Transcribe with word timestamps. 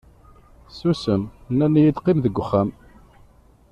Susem, 0.77 1.23
nnan-iyi-d 1.51 1.97
qqim 2.01 2.17
deg 2.21 2.35
uxxam. 2.43 2.69